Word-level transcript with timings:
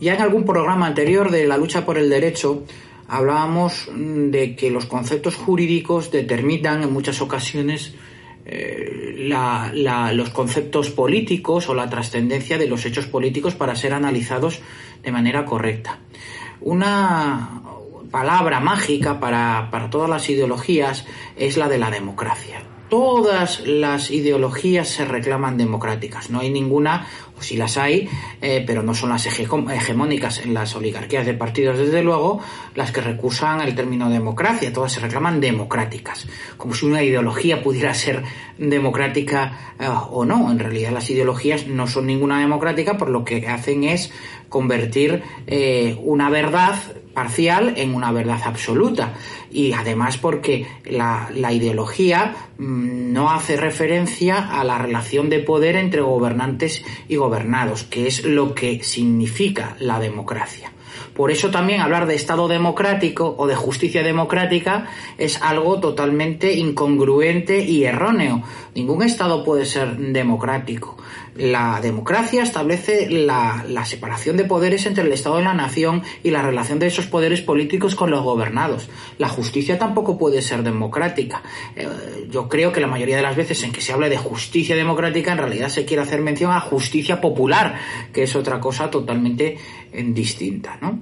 Ya 0.00 0.14
en 0.14 0.22
algún 0.22 0.44
programa 0.44 0.86
anterior 0.86 1.30
de 1.30 1.46
la 1.46 1.56
lucha 1.56 1.84
por 1.84 1.98
el 1.98 2.08
derecho 2.08 2.64
hablábamos 3.08 3.88
mm, 3.92 4.30
de 4.30 4.54
que 4.54 4.70
los 4.70 4.86
conceptos 4.86 5.36
jurídicos 5.36 6.10
determinan 6.10 6.82
en 6.82 6.92
muchas 6.92 7.20
ocasiones 7.20 7.94
eh, 8.46 9.28
los 10.12 10.30
conceptos 10.30 10.90
políticos 10.90 11.68
o 11.68 11.74
la 11.74 11.90
trascendencia 11.90 12.56
de 12.58 12.66
los 12.66 12.86
hechos 12.86 13.06
políticos 13.06 13.54
para 13.54 13.74
ser 13.74 13.92
analizados 13.92 14.60
de 15.02 15.12
manera 15.12 15.44
correcta. 15.44 15.98
Una 16.60 17.62
palabra 18.10 18.60
mágica 18.60 19.20
para, 19.20 19.68
para 19.70 19.90
todas 19.90 20.08
las 20.08 20.30
ideologías 20.30 21.04
es 21.36 21.56
la 21.56 21.68
de 21.68 21.78
la 21.78 21.90
democracia 21.90 22.62
todas 22.88 23.60
las 23.66 24.10
ideologías 24.10 24.88
se 24.88 25.04
reclaman 25.04 25.56
democráticas. 25.56 26.30
No 26.30 26.40
hay 26.40 26.50
ninguna, 26.50 27.06
o 27.38 27.42
si 27.42 27.56
las 27.56 27.76
hay, 27.76 28.08
eh, 28.40 28.64
pero 28.66 28.82
no 28.82 28.94
son 28.94 29.10
las 29.10 29.26
hegemónicas 29.26 30.38
en 30.38 30.54
las 30.54 30.74
oligarquías 30.74 31.26
de 31.26 31.34
partidos, 31.34 31.78
desde 31.78 32.02
luego, 32.02 32.40
las 32.74 32.92
que 32.92 33.00
recusan 33.00 33.60
el 33.60 33.74
término 33.74 34.10
democracia. 34.10 34.72
Todas 34.72 34.92
se 34.92 35.00
reclaman 35.00 35.40
democráticas. 35.40 36.26
Como 36.56 36.74
si 36.74 36.86
una 36.86 37.02
ideología 37.02 37.62
pudiera 37.62 37.94
ser 37.94 38.22
democrática 38.58 39.74
eh, 39.78 39.86
o 40.10 40.24
no. 40.24 40.50
En 40.50 40.58
realidad 40.58 40.90
las 40.92 41.10
ideologías 41.10 41.66
no 41.66 41.86
son 41.86 42.06
ninguna 42.06 42.40
democrática, 42.40 42.96
por 42.96 43.10
lo 43.10 43.24
que 43.24 43.46
hacen 43.48 43.84
es 43.84 44.10
convertir 44.48 45.22
eh, 45.46 45.96
una 46.02 46.30
verdad 46.30 46.74
parcial 47.18 47.74
en 47.76 47.96
una 47.96 48.12
verdad 48.12 48.40
absoluta. 48.44 49.14
Y 49.50 49.72
además 49.72 50.18
porque 50.18 50.68
la, 50.84 51.28
ideología 51.52 52.36
mm, 52.58 53.12
no 53.12 53.32
hace 53.32 53.56
referencia 53.56 54.36
a 54.36 54.62
la 54.62 54.78
relación 54.78 55.28
de 55.28 55.40
poder 55.40 55.74
entre 55.74 56.00
gobernantes 56.00 56.84
y 57.08 57.16
gobernados, 57.16 57.82
que 57.82 58.06
es 58.06 58.24
lo 58.24 58.54
que 58.54 58.84
significa 58.84 59.74
la 59.80 59.98
democracia. 59.98 60.70
Por 61.14 61.30
eso 61.30 61.50
también 61.50 61.80
hablar 61.80 62.06
de 62.06 62.14
Estado 62.14 62.48
democrático 62.48 63.34
o 63.38 63.46
de 63.46 63.54
justicia 63.54 64.02
democrática 64.02 64.86
es 65.16 65.40
algo 65.42 65.80
totalmente 65.80 66.54
incongruente 66.54 67.60
y 67.60 67.84
erróneo. 67.84 68.42
Ningún 68.74 69.02
Estado 69.02 69.44
puede 69.44 69.64
ser 69.64 69.96
democrático. 69.96 70.96
La 71.38 71.78
democracia 71.80 72.42
establece 72.42 73.08
la, 73.08 73.64
separación 73.84 74.36
de 74.36 74.44
poderes 74.44 74.86
entre 74.86 75.04
el 75.04 75.12
Estado 75.12 75.40
y 75.40 75.44
la 75.44 75.54
nación 75.54 76.02
y 76.24 76.32
la 76.32 76.42
relación 76.42 76.80
de 76.80 76.88
esos 76.88 77.06
poderes 77.06 77.42
políticos 77.42 77.94
con 77.94 78.10
los 78.10 78.24
gobernados. 78.24 78.88
La 79.18 79.28
justicia 79.28 79.78
tampoco 79.78 80.18
puede 80.18 80.42
ser 80.42 80.64
democrática. 80.64 81.44
Eh, 81.76 81.86
yo 82.28 82.48
creo 82.48 82.72
que 82.72 82.80
la 82.80 82.88
mayoría 82.88 83.16
de 83.16 83.22
las 83.22 83.36
veces 83.36 83.62
en 83.62 83.70
que 83.70 83.80
se 83.80 83.92
habla 83.92 84.08
de 84.08 84.16
justicia 84.16 84.74
democrática 84.74 85.30
en 85.30 85.38
realidad 85.38 85.68
se 85.68 85.84
quiere 85.84 86.02
hacer 86.02 86.20
mención 86.22 86.50
a 86.50 86.60
justicia 86.60 87.20
popular, 87.20 87.78
que 88.12 88.24
es 88.24 88.34
otra 88.34 88.58
cosa 88.58 88.90
totalmente 88.90 89.58
distinta. 89.92 90.78
¿no? 90.80 91.00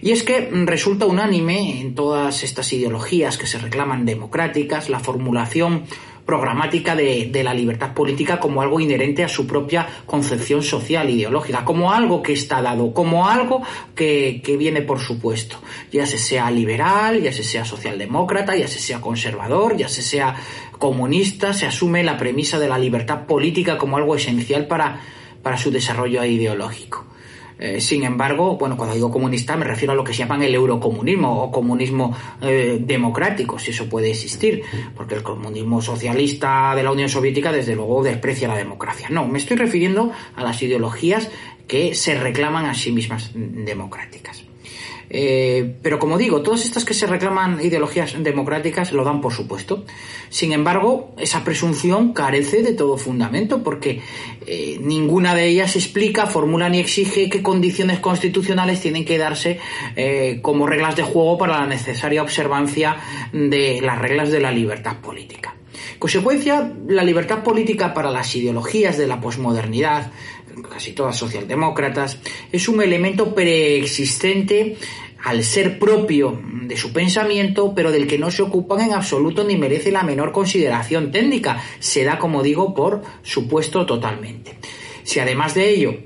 Y 0.00 0.12
es 0.12 0.22
que 0.22 0.48
resulta 0.64 1.06
unánime 1.06 1.80
en 1.80 1.94
todas 1.94 2.44
estas 2.44 2.72
ideologías 2.72 3.38
que 3.38 3.46
se 3.46 3.58
reclaman 3.58 4.06
democráticas 4.06 4.88
la 4.88 5.00
formulación 5.00 5.84
programática 6.28 6.94
de, 6.94 7.40
la 7.42 7.54
libertad 7.54 7.94
política 7.94 8.38
como 8.38 8.60
algo 8.60 8.80
inherente 8.80 9.24
a 9.24 9.28
su 9.28 9.46
propia 9.46 9.88
concepción 10.04 10.62
social, 10.62 11.08
ideológica, 11.08 11.64
como 11.64 11.90
algo 11.90 12.22
que 12.22 12.34
está 12.34 12.60
dado, 12.60 12.92
como 12.92 13.26
algo 13.26 13.62
que, 13.94 14.42
que 14.44 14.58
viene 14.58 14.82
por 14.82 15.00
supuesto, 15.00 15.58
ya 15.90 16.04
se 16.04 16.18
sea 16.18 16.50
liberal, 16.50 17.22
ya 17.22 17.32
se 17.32 17.42
sea 17.42 17.64
socialdemócrata, 17.64 18.54
ya 18.54 18.68
se 18.68 18.78
sea 18.78 19.00
conservador, 19.00 19.78
ya 19.78 19.88
se 19.88 20.02
sea 20.02 20.36
comunista, 20.72 21.54
se 21.54 21.64
asume 21.64 22.04
la 22.04 22.18
premisa 22.18 22.58
de 22.58 22.68
la 22.68 22.78
libertad 22.78 23.24
política 23.24 23.78
como 23.78 23.96
algo 23.96 24.14
esencial 24.14 24.66
para, 24.66 25.00
para 25.42 25.56
su 25.56 25.70
desarrollo 25.70 26.22
ideológico. 26.26 27.07
Eh, 27.58 27.80
sin 27.80 28.04
embargo, 28.04 28.56
bueno, 28.56 28.76
cuando 28.76 28.94
digo 28.94 29.10
comunista 29.10 29.56
me 29.56 29.64
refiero 29.64 29.92
a 29.92 29.96
lo 29.96 30.04
que 30.04 30.12
se 30.12 30.20
llaman 30.20 30.42
el 30.42 30.54
eurocomunismo 30.54 31.42
o 31.42 31.50
comunismo 31.50 32.16
eh, 32.40 32.78
democrático, 32.80 33.58
si 33.58 33.70
eso 33.70 33.88
puede 33.88 34.10
existir, 34.10 34.62
porque 34.94 35.16
el 35.16 35.22
comunismo 35.22 35.82
socialista 35.82 36.74
de 36.74 36.82
la 36.82 36.92
Unión 36.92 37.08
Soviética 37.08 37.50
desde 37.52 37.74
luego 37.74 38.02
desprecia 38.02 38.48
la 38.48 38.56
democracia. 38.56 39.08
No, 39.10 39.26
me 39.26 39.38
estoy 39.38 39.56
refiriendo 39.56 40.12
a 40.36 40.42
las 40.42 40.62
ideologías 40.62 41.30
que 41.66 41.94
se 41.94 42.14
reclaman 42.18 42.66
a 42.66 42.74
sí 42.74 42.92
mismas 42.92 43.30
democráticas. 43.34 44.44
Eh, 45.10 45.76
pero 45.82 45.98
como 45.98 46.18
digo, 46.18 46.42
todas 46.42 46.64
estas 46.64 46.84
que 46.84 46.94
se 46.94 47.06
reclaman 47.06 47.60
ideologías 47.64 48.22
democráticas 48.22 48.92
lo 48.92 49.04
dan 49.04 49.20
por 49.20 49.32
supuesto. 49.32 49.84
Sin 50.28 50.52
embargo, 50.52 51.14
esa 51.18 51.44
presunción 51.44 52.12
carece 52.12 52.62
de 52.62 52.74
todo 52.74 52.98
fundamento 52.98 53.62
porque 53.62 54.02
eh, 54.46 54.78
ninguna 54.80 55.34
de 55.34 55.46
ellas 55.46 55.76
explica, 55.76 56.26
formula 56.26 56.68
ni 56.68 56.78
exige 56.78 57.30
qué 57.30 57.42
condiciones 57.42 57.98
constitucionales 58.00 58.80
tienen 58.80 59.04
que 59.04 59.18
darse 59.18 59.58
eh, 59.96 60.40
como 60.42 60.66
reglas 60.66 60.96
de 60.96 61.02
juego 61.02 61.38
para 61.38 61.60
la 61.60 61.66
necesaria 61.66 62.22
observancia 62.22 62.96
de 63.32 63.80
las 63.82 63.98
reglas 63.98 64.30
de 64.30 64.40
la 64.40 64.52
libertad 64.52 64.98
política. 65.00 65.57
Consecuencia, 65.98 66.72
la 66.86 67.04
libertad 67.04 67.42
política 67.42 67.94
para 67.94 68.10
las 68.10 68.34
ideologías 68.34 68.96
de 68.98 69.06
la 69.06 69.20
posmodernidad 69.20 70.12
casi 70.62 70.92
todas 70.92 71.16
socialdemócratas, 71.16 72.18
es 72.50 72.68
un 72.68 72.82
elemento 72.82 73.34
preexistente 73.34 74.76
al 75.24 75.42
ser 75.42 75.78
propio 75.78 76.40
de 76.62 76.76
su 76.76 76.92
pensamiento, 76.92 77.74
pero 77.74 77.90
del 77.90 78.06
que 78.06 78.18
no 78.18 78.30
se 78.30 78.42
ocupan 78.42 78.80
en 78.80 78.92
absoluto 78.92 79.44
ni 79.44 79.56
merece 79.56 79.90
la 79.90 80.02
menor 80.02 80.32
consideración 80.32 81.10
técnica. 81.10 81.62
Se 81.80 82.04
da, 82.04 82.18
como 82.18 82.42
digo, 82.42 82.74
por 82.74 83.02
supuesto 83.22 83.84
totalmente. 83.84 84.58
Si 85.02 85.20
además 85.20 85.54
de 85.54 85.70
ello 85.70 85.96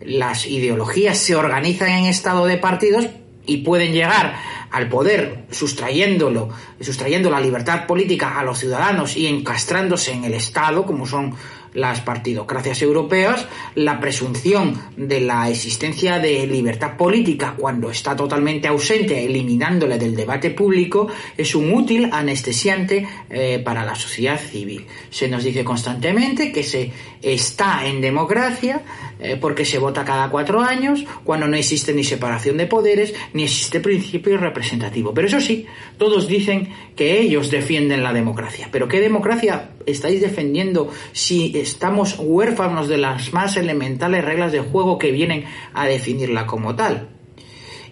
las 0.00 0.46
ideologías 0.46 1.18
se 1.18 1.36
organizan 1.36 1.90
en 1.90 2.06
estado 2.06 2.46
de 2.46 2.58
partidos 2.58 3.06
y 3.46 3.58
pueden 3.58 3.92
llegar 3.92 4.36
al 4.72 4.88
poder 4.88 5.44
sustrayéndolo, 5.50 6.48
sustrayendo 6.80 7.30
la 7.30 7.40
libertad 7.40 7.86
política 7.86 8.40
a 8.40 8.42
los 8.42 8.58
ciudadanos 8.58 9.16
y 9.16 9.26
encastrándose 9.26 10.12
en 10.12 10.24
el 10.24 10.34
Estado, 10.34 10.84
como 10.86 11.06
son 11.06 11.34
las 11.74 12.00
partidocracias 12.00 12.82
europeas, 12.82 13.46
la 13.74 14.00
presunción 14.00 14.80
de 14.96 15.20
la 15.20 15.48
existencia 15.48 16.18
de 16.18 16.46
libertad 16.46 16.96
política 16.96 17.54
cuando 17.56 17.90
está 17.90 18.14
totalmente 18.14 18.68
ausente, 18.68 19.24
eliminándole 19.24 19.98
del 19.98 20.14
debate 20.14 20.50
público, 20.50 21.08
es 21.36 21.54
un 21.54 21.72
útil 21.72 22.08
anestesiante 22.12 23.06
eh, 23.30 23.60
para 23.64 23.84
la 23.84 23.94
sociedad 23.94 24.38
civil. 24.38 24.86
Se 25.10 25.28
nos 25.28 25.44
dice 25.44 25.64
constantemente 25.64 26.52
que 26.52 26.62
se 26.62 26.90
está 27.22 27.86
en 27.86 28.00
democracia 28.00 28.82
eh, 29.20 29.38
porque 29.40 29.64
se 29.64 29.78
vota 29.78 30.04
cada 30.04 30.28
cuatro 30.30 30.60
años, 30.60 31.04
cuando 31.24 31.46
no 31.46 31.56
existe 31.56 31.94
ni 31.94 32.02
separación 32.02 32.56
de 32.56 32.66
poderes, 32.66 33.14
ni 33.32 33.44
existe 33.44 33.80
principio 33.80 34.36
representativo. 34.36 35.14
Pero 35.14 35.28
eso 35.28 35.40
sí, 35.40 35.66
todos 35.96 36.26
dicen 36.26 36.68
que 36.96 37.20
ellos 37.20 37.50
defienden 37.50 38.02
la 38.02 38.12
democracia. 38.12 38.68
¿Pero 38.72 38.88
qué 38.88 39.00
democracia 39.00 39.70
estáis 39.86 40.20
defendiendo 40.20 40.90
si 41.12 41.56
estamos 41.58 42.16
huérfanos 42.18 42.88
de 42.88 42.98
las 42.98 43.32
más 43.32 43.56
elementales 43.56 44.24
reglas 44.24 44.52
de 44.52 44.60
juego 44.60 44.98
que 44.98 45.12
vienen 45.12 45.44
a 45.74 45.86
definirla 45.86 46.46
como 46.46 46.74
tal. 46.74 47.08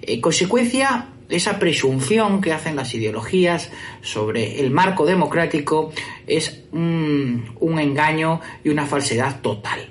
En 0.02 0.20
consecuencia, 0.20 1.08
esa 1.30 1.58
presunción 1.58 2.40
que 2.40 2.52
hacen 2.52 2.76
las 2.76 2.94
ideologías 2.94 3.70
sobre 4.02 4.60
el 4.60 4.70
marco 4.70 5.06
democrático 5.06 5.92
es 6.26 6.65
un, 6.72 7.44
engaño 7.78 8.41
y 8.65 8.68
una 8.68 8.86
falsedad 8.86 9.41
total. 9.41 9.88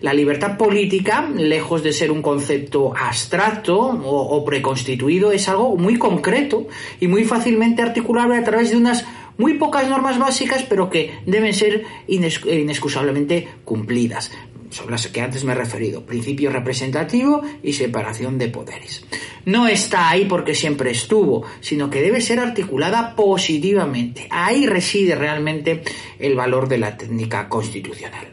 La 0.00 0.14
libertad 0.14 0.56
política, 0.56 1.28
lejos 1.36 1.82
de 1.82 1.92
ser 1.92 2.10
un 2.10 2.22
concepto 2.22 2.94
abstracto 2.96 3.78
o, 3.78 4.36
o, 4.36 4.44
preconstituido, 4.46 5.30
es 5.30 5.46
algo 5.48 5.76
muy 5.76 5.98
concreto 5.98 6.66
y 7.00 7.06
muy 7.06 7.24
fácilmente 7.24 7.82
articulable 7.82 8.38
a 8.38 8.44
través 8.44 8.70
de 8.70 8.78
unas 8.78 9.04
muy 9.40 9.54
pocas 9.54 9.88
normas 9.88 10.18
básicas, 10.18 10.62
pero 10.68 10.90
que 10.90 11.18
deben 11.24 11.54
ser 11.54 11.82
inexcusablemente 12.06 13.48
cumplidas, 13.64 14.30
sobre 14.68 14.90
las 14.90 15.06
que 15.08 15.22
antes 15.22 15.44
me 15.44 15.52
he 15.52 15.54
referido, 15.54 16.04
principio 16.04 16.50
representativo 16.50 17.40
y 17.62 17.72
separación 17.72 18.36
de 18.36 18.48
poderes. 18.48 19.02
No 19.46 19.66
está 19.66 20.10
ahí 20.10 20.26
porque 20.26 20.54
siempre 20.54 20.90
estuvo, 20.90 21.44
sino 21.60 21.88
que 21.88 22.02
debe 22.02 22.20
ser 22.20 22.38
articulada 22.38 23.16
positivamente. 23.16 24.28
Ahí 24.30 24.66
reside 24.66 25.14
realmente 25.14 25.82
el 26.18 26.36
valor 26.36 26.68
de 26.68 26.78
la 26.78 26.98
técnica 26.98 27.48
constitucional. 27.48 28.28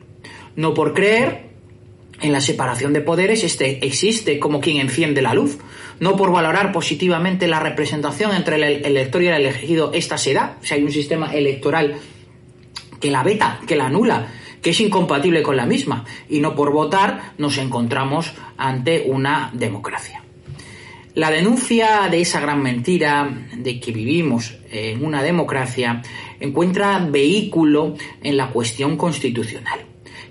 No 0.57 0.73
por 0.73 0.93
creer 0.93 1.46
en 2.27 2.33
la 2.33 2.41
separación 2.41 2.93
de 2.93 3.01
poderes 3.01 3.43
este 3.43 3.85
existe 3.85 4.37
como 4.37 4.61
quien 4.61 4.77
enciende 4.77 5.21
la 5.21 5.33
luz, 5.33 5.57
no 5.99 6.15
por 6.15 6.31
valorar 6.31 6.71
positivamente 6.71 7.47
la 7.47 7.59
representación 7.59 8.35
entre 8.35 8.57
el 8.57 8.85
elector 8.85 9.23
y 9.23 9.27
el 9.27 9.35
elegido, 9.35 9.91
esta 9.93 10.17
se 10.17 10.33
da, 10.33 10.57
si 10.61 10.75
hay 10.75 10.83
un 10.83 10.91
sistema 10.91 11.33
electoral 11.33 11.95
que 12.99 13.09
la 13.09 13.23
veta, 13.23 13.61
que 13.65 13.75
la 13.75 13.87
anula, 13.87 14.27
que 14.61 14.71
es 14.71 14.81
incompatible 14.81 15.41
con 15.41 15.55
la 15.55 15.65
misma, 15.65 16.05
y 16.29 16.39
no 16.39 16.55
por 16.55 16.71
votar 16.71 17.33
nos 17.37 17.57
encontramos 17.57 18.33
ante 18.57 19.05
una 19.07 19.49
democracia. 19.53 20.23
La 21.15 21.31
denuncia 21.31 22.07
de 22.11 22.21
esa 22.21 22.39
gran 22.41 22.61
mentira 22.61 23.47
de 23.55 23.79
que 23.79 23.91
vivimos 23.91 24.55
en 24.69 25.03
una 25.03 25.23
democracia 25.23 26.03
encuentra 26.39 26.99
vehículo 26.99 27.95
en 28.21 28.37
la 28.37 28.49
cuestión 28.49 28.97
constitucional 28.97 29.87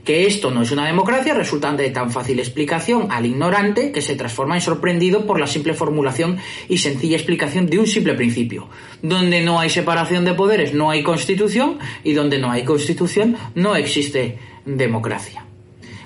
que 0.06 0.26
esto 0.26 0.50
no 0.50 0.62
es 0.62 0.70
una 0.70 0.86
democracia 0.86 1.34
resulta 1.34 1.72
de 1.72 1.90
tan 1.90 2.10
fácil 2.12 2.38
explicación 2.38 3.08
al 3.10 3.26
ignorante 3.26 3.90
que 3.90 4.00
se 4.00 4.14
transforma 4.14 4.54
en 4.54 4.60
sorprendido 4.60 5.26
por 5.26 5.40
la 5.40 5.48
simple 5.48 5.74
formulación 5.74 6.38
y 6.68 6.78
sencilla 6.78 7.16
explicación 7.16 7.66
de 7.66 7.80
un 7.80 7.88
simple 7.88 8.14
principio. 8.14 8.68
Donde 9.02 9.42
no 9.42 9.58
hay 9.58 9.68
separación 9.68 10.24
de 10.24 10.34
poderes 10.34 10.72
no 10.72 10.90
hay 10.90 11.02
constitución 11.02 11.78
y 12.04 12.12
donde 12.12 12.38
no 12.38 12.52
hay 12.52 12.64
constitución 12.64 13.36
no 13.56 13.74
existe 13.74 14.38
democracia. 14.64 15.44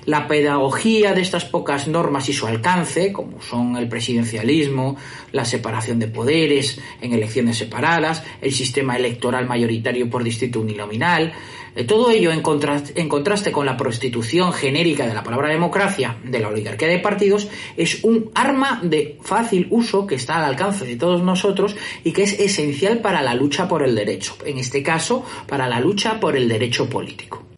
La 0.05 0.27
pedagogía 0.27 1.13
de 1.13 1.21
estas 1.21 1.45
pocas 1.45 1.87
normas 1.87 2.27
y 2.29 2.33
su 2.33 2.47
alcance, 2.47 3.13
como 3.13 3.41
son 3.41 3.77
el 3.77 3.87
presidencialismo, 3.87 4.97
la 5.31 5.45
separación 5.45 5.99
de 5.99 6.07
poderes 6.07 6.79
en 7.01 7.13
elecciones 7.13 7.57
separadas, 7.57 8.23
el 8.41 8.51
sistema 8.51 8.95
electoral 8.95 9.47
mayoritario 9.47 10.09
por 10.09 10.23
distrito 10.23 10.59
uninominal, 10.59 11.33
eh, 11.75 11.85
todo 11.85 12.11
ello 12.11 12.31
en 12.31 12.41
contraste, 12.41 13.51
con 13.51 13.65
la 13.65 13.77
prostitución 13.77 14.51
genérica 14.51 15.07
de 15.07 15.13
la 15.13 15.23
palabra 15.23 15.49
democracia 15.49 16.17
de 16.23 16.39
la 16.39 16.49
oligarquía 16.49 16.89
de 16.89 16.99
partidos 16.99 17.47
es 17.77 18.03
un 18.03 18.29
arma 18.35 18.81
de 18.83 19.17
fácil 19.21 19.67
uso 19.69 20.05
que 20.05 20.15
está 20.15 20.37
al 20.37 20.45
alcance 20.45 20.85
de 20.85 20.97
todos 20.97 21.23
nosotros 21.23 21.75
y 22.03 22.11
que 22.11 22.23
es 22.23 22.39
esencial 22.39 22.99
para 22.99 23.21
la 23.21 23.35
lucha 23.35 23.67
por 23.67 23.83
el 23.83 23.95
derecho, 23.95 24.35
en 24.45 24.57
este 24.57 24.83
caso 24.83 25.25
para 25.47 25.69
la 25.69 25.79
lucha 25.79 26.19
por 26.19 26.35
el 26.35 26.49
derecho 26.49 26.89
político. 26.89 27.50